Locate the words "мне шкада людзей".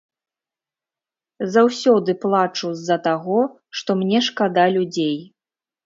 4.05-5.17